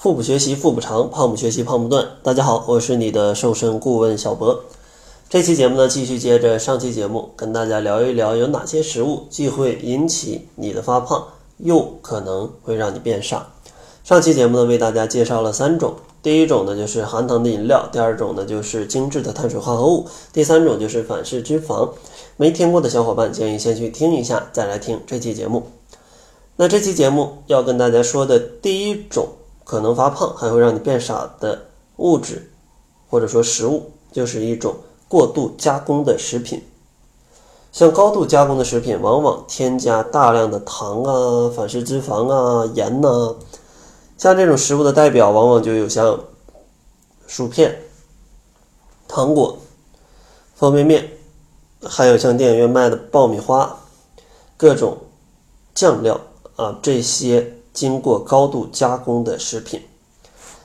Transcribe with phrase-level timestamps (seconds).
[0.00, 2.06] 腹部学习腹部长，胖不学习胖不断。
[2.22, 4.62] 大家好，我是你的瘦身顾问小博。
[5.28, 11.26] 这期节目呢，继续接着上期节目，跟大家聊一聊有哪些食物既会引起你的发胖，
[11.56, 13.48] 又可能会让你变傻。
[14.04, 21.90] 上期节目呢，为大家介绍了三种，第一种呢就是含糖的饮料，第二种呢就是精致的碳水化合物，第三种就是反式脂肪。
[22.36, 25.64] 没听过的小伙伴建议先去听一下，再来听这期节目。
[26.54, 29.30] 那这期节目要跟大家说的第一种。
[29.68, 32.50] 可能发胖还会让你变傻的物质，
[33.10, 34.74] 或者说食物，就是一种
[35.08, 36.66] 过度加工的食品。
[37.70, 43.36] 像高度加工的食品，往往添加大量的糖啊、反式脂肪啊、盐呐。
[44.16, 46.18] 像这种食物的代表，往往就有像
[47.26, 47.82] 薯片、
[49.06, 49.58] 糖果、
[50.54, 51.12] 方便面，
[51.82, 53.80] 还有像电影院卖的爆米花、
[54.56, 54.96] 各种
[55.74, 56.18] 酱料
[56.56, 57.57] 啊这些。
[57.78, 59.80] 经过高度加工的食品，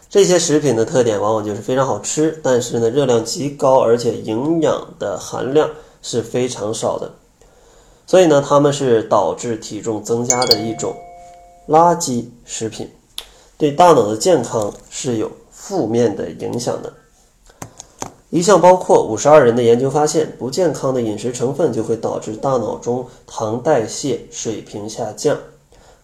[0.09, 5.69] 这些食品的特点往往就是非常好吃，但是呢热量极高，而且营养的含量
[6.01, 7.11] 是非常少的，
[8.07, 10.95] 所以呢它们是导致体重增加的一种
[11.67, 12.89] 垃圾食品，
[13.59, 16.91] 对大脑的健康是有负面的影响的。
[18.31, 25.37] 一项包括五十二人的研究发现，不健康的饮食成分就会导致大脑中糖代谢水平下降。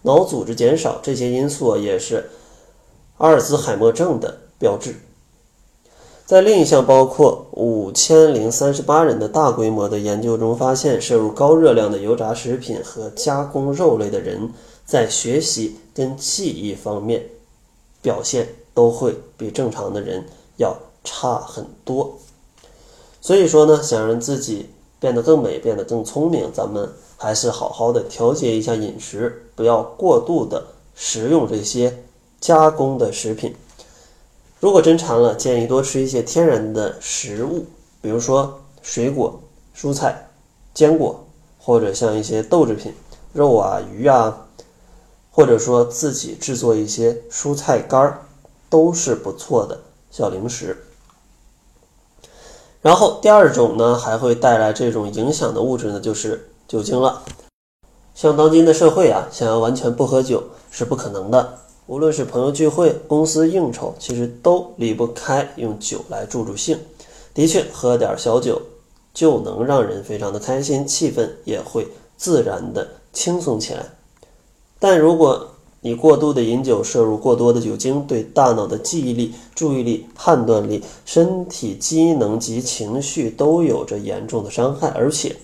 [0.02, 2.30] 脑组织减少，这些因素也是
[3.18, 4.94] 阿尔兹海默症的标志。
[6.24, 14.50] 在另一项包括五千零三十八人的大规模的研究中发现，摄入高热量的油炸食品和加工肉类的人，
[14.86, 17.26] 在学习跟记忆方面
[18.00, 20.24] 表现都会比正常的人
[20.56, 22.16] 要差很多。
[23.20, 26.88] 所以说呢，想让自己变得更美，变得更聪明，咱们。
[27.22, 32.02] 还是好好的调节一下饮食，不要过度的食用这些
[32.40, 33.54] 加工的食品。
[34.58, 37.66] 如果真馋了，建议多吃一些天然的食物，
[38.00, 39.38] 比如说水果、
[39.76, 40.30] 蔬菜、
[40.72, 41.22] 坚果，
[41.58, 42.94] 或者像一些豆制品、
[43.34, 44.46] 肉啊、鱼啊，
[45.30, 48.22] 或者说自己制作一些蔬菜干儿，
[48.70, 49.78] 都是不错的
[50.10, 50.74] 小零食。
[52.82, 56.46] 然后第二种呢，还会带来这种影响的物质呢，就是。
[56.70, 57.24] 酒精了，
[58.14, 61.58] 像当今的社会啊，想要完全不喝酒是不可能的。
[61.88, 66.78] 无论是朋友聚会、公司应酬，其实都离不开用酒来助助兴。
[67.34, 68.62] 的确，喝点小酒
[69.12, 73.84] 就能让人非常的开心，气氛也会自然的轻松起来。
[74.78, 75.48] 但如果
[75.82, 85.36] 你过度的饮酒，摄入过多的酒精，对大脑的记忆力、注意力、判断力、身体机能及情绪都有着严重的伤害，而且。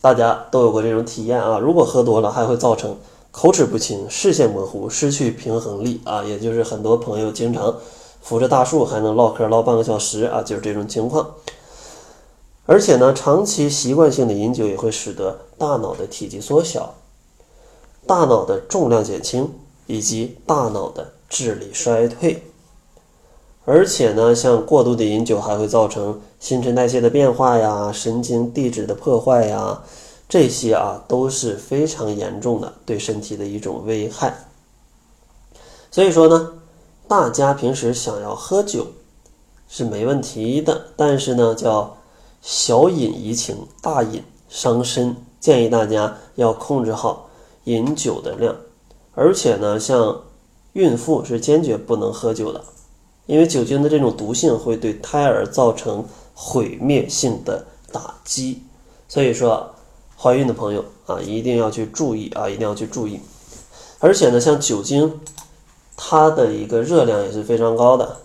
[0.00, 1.58] 大家都有过这种体验啊！
[1.58, 2.98] 如果喝多了，还会造成
[3.30, 7.74] 口齿不清、视线模糊、失去平衡力啊，也就是很多朋友经常
[8.20, 11.26] 扶着大树还能唠嗑唠半个小时啊，就是这种情况。
[12.66, 16.92] 而且呢，长期习惯性的饮酒也会使得大脑的体积缩小、
[18.06, 19.52] 大脑的重量减轻
[19.86, 22.42] 以及大脑的智力衰退。
[23.66, 29.82] 而且呢，像过度的饮酒还会造成新陈代谢的变化呀、神经递质的破坏呀，
[30.28, 34.34] 这些啊都是非常严重的对身体的一种危害。
[35.90, 36.52] 所以说呢，
[37.08, 38.86] 大家平时想要喝酒
[39.66, 41.96] 是没问题的，但是呢，叫
[42.42, 47.23] 小饮怡情，大饮伤身，建议大家要控制好
[47.64, 48.56] 饮酒的量。
[49.14, 50.22] 而且呢，像
[50.72, 52.62] 孕妇是坚决不能喝酒的。
[53.26, 56.04] 因为酒精的这种毒性会对胎儿造成
[56.34, 58.62] 毁灭性的打击，
[59.08, 59.74] 所以说
[60.14, 63.18] 怀孕的朋友啊一定要去注意啊，一定要去注意。
[63.98, 65.20] 而且呢，像酒精，
[65.96, 68.18] 它的一个热量也是非常高的。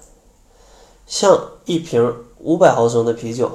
[1.07, 3.49] 像一瓶五百毫升的啤酒，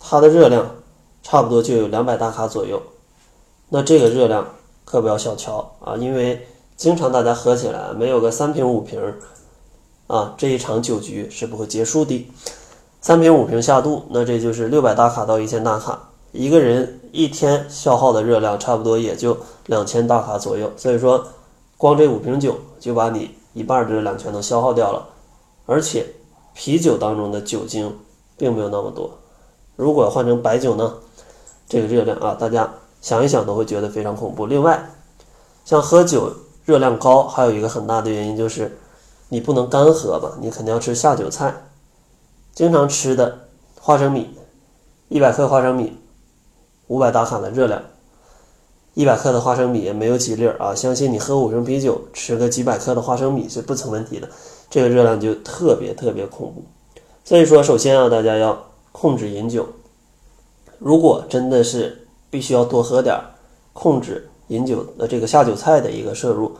[0.00, 0.74] 它的热量
[1.22, 2.82] 差不多就有两百大卡左右。
[3.68, 4.52] 那这个热量
[4.84, 9.00] 可不要小瞧啊，因为经常大家喝起来没有个三瓶五瓶。
[10.08, 12.28] 啊，这一场酒局是不会结束的。
[13.00, 16.10] 三瓶五瓶下肚，那这就是六百大卡到一千大卡。
[16.32, 20.70] 一个人一天消耗的热量差不多也就两千大卡左右。
[20.76, 21.26] 所以说，
[21.78, 25.08] 光这五瓶酒就把你一半的热量全都消耗掉了。
[25.64, 26.04] 而且，
[26.52, 27.96] 啤酒当中的酒精
[28.36, 29.10] 并没有那么多。
[29.76, 30.94] 如果换成白酒呢？
[31.68, 32.70] 这个热量啊，大家
[33.02, 34.46] 想一想都会觉得非常恐怖。
[34.46, 34.88] 另外，
[35.66, 36.32] 像喝酒
[36.64, 38.78] 热量高，还有一个很大的原因就是。
[39.28, 40.36] 你不能干喝吧？
[40.42, 41.54] 你肯定要吃下酒菜，
[42.52, 43.48] 经常吃的
[43.80, 44.28] 花生米，
[45.08, 45.96] 一百克花生米，
[46.88, 47.82] 五百大卡的热量。
[48.92, 54.28] 一百克的花生米没有几粒儿啊，相信你喝五升啤酒吃个几百克的花生米是不成问题的，
[54.68, 56.62] 这个热量就特别特别恐怖。
[57.24, 59.66] 所以说，首先啊，大家要控制饮酒。
[60.78, 62.01] 如果真的是
[62.32, 63.22] 必须要多喝点儿，
[63.74, 66.52] 控制饮酒的这个下酒菜的一个摄入，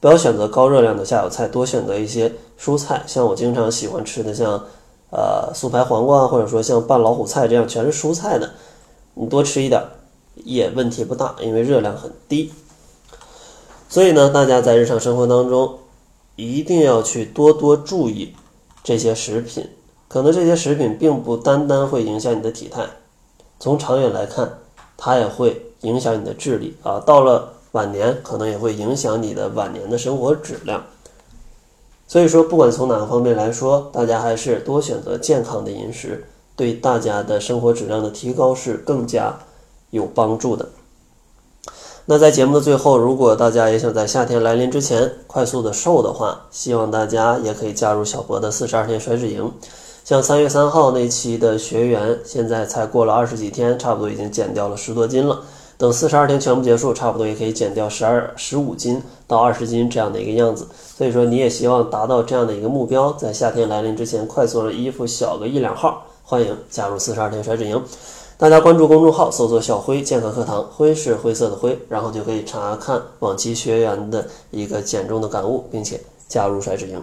[0.00, 4.64] 不要选择高热量的下酒菜，多选择一些蔬菜，像我经常喜欢吃的，像
[5.10, 8.54] 呃素排黄瓜，或者说像拌老虎菜这样全是蔬菜的，
[9.12, 9.82] 你多吃一点。
[10.44, 12.52] 也问题不大，因为热量很低。
[13.88, 15.78] 所以呢，大家在日常生活当中
[16.36, 18.34] 一定要去多多注意
[18.84, 19.66] 这些食品。
[20.08, 22.86] 可能这些食品并不单单会影响你的体态，
[23.58, 24.58] 从长远来看，
[24.96, 27.00] 它也会影响你的智力啊。
[27.00, 30.84] 到了晚年，可能也会影响你的晚年的生活质量。
[32.06, 39.38] 所以说，不管从哪个方面来说，大家还是多选择健康的饮食，对大家的生活质量的提高是更加。
[39.90, 40.68] 有帮助的。
[42.06, 49.50] 那在节目的最后，如果大家也想在夏天来临之前快速的瘦的话，希望大家也可以加入小博的四十二天甩脂营。
[50.06, 55.40] 像三月三号那期的学员，现在才过了二十几天，差不多已经减掉了十多斤了。
[55.76, 60.68] 等四十二天全部结束，差不多也可以减掉十二十五斤到二十斤这样的一个样子。
[60.96, 67.82] 所以说，你也希望达到这样的一个目标，在夏天来临之前快速让衣服小个一两号，欢迎加入四十二天甩脂营。
[68.38, 77.02] 大家关注公众号，搜索“小辉健康课堂”，辉是灰色的灰，然后就可以查看往期学员的一个减重的感悟，并且加入甩脂营。